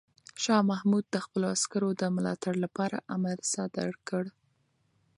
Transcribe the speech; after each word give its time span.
شاه 0.43 0.61
محمود 0.71 1.05
د 1.09 1.15
خپلو 1.25 1.45
عسکرو 1.55 1.89
د 2.01 2.03
ملاتړ 2.15 2.53
لپاره 2.63 2.97
امر 3.15 3.37
صادر 3.53 3.89
کړ. 4.07 4.23